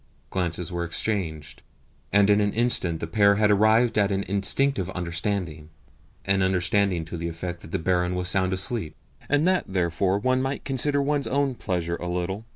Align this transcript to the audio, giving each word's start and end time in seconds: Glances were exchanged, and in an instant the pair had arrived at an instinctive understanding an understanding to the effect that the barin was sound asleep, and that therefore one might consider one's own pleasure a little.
Glances 0.31 0.71
were 0.71 0.83
exchanged, 0.83 1.61
and 2.11 2.27
in 2.31 2.41
an 2.41 2.53
instant 2.53 2.99
the 3.01 3.05
pair 3.05 3.35
had 3.35 3.51
arrived 3.51 3.99
at 3.99 4.11
an 4.11 4.23
instinctive 4.23 4.89
understanding 4.89 5.69
an 6.25 6.41
understanding 6.41 7.05
to 7.05 7.17
the 7.17 7.27
effect 7.27 7.61
that 7.61 7.69
the 7.69 7.77
barin 7.77 8.15
was 8.15 8.27
sound 8.27 8.51
asleep, 8.51 8.95
and 9.29 9.47
that 9.47 9.65
therefore 9.67 10.17
one 10.17 10.41
might 10.41 10.65
consider 10.65 11.03
one's 11.03 11.27
own 11.27 11.53
pleasure 11.53 11.97
a 11.97 12.07
little. 12.07 12.45